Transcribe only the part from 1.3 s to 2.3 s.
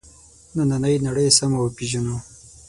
سمه وپېژنو.